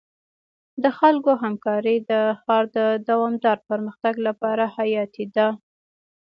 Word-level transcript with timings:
د 0.83 0.85
خلکو 0.99 1.31
همکاري 1.43 1.97
د 2.09 2.11
ښار 2.41 2.63
د 2.77 2.79
دوامدار 3.09 3.57
پرمختګ 3.69 4.13
لپاره 4.27 4.63
حیاتي 4.77 5.25
ده. 5.35 5.47